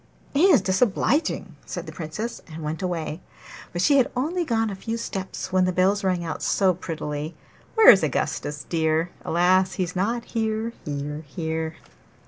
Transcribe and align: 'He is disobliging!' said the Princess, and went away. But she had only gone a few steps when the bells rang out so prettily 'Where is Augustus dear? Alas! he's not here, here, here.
'He 0.33 0.45
is 0.45 0.61
disobliging!' 0.63 1.57
said 1.63 1.85
the 1.85 1.91
Princess, 1.91 2.41
and 2.51 2.63
went 2.63 2.81
away. 2.81 3.21
But 3.71 3.83
she 3.83 3.97
had 3.97 4.09
only 4.15 4.43
gone 4.43 4.71
a 4.71 4.75
few 4.75 4.97
steps 4.97 5.53
when 5.53 5.65
the 5.65 5.71
bells 5.71 6.03
rang 6.03 6.25
out 6.25 6.41
so 6.41 6.73
prettily 6.73 7.35
'Where 7.75 7.91
is 7.91 8.01
Augustus 8.01 8.63
dear? 8.67 9.11
Alas! 9.23 9.73
he's 9.73 9.95
not 9.95 10.25
here, 10.25 10.73
here, 10.85 11.23
here. 11.27 11.75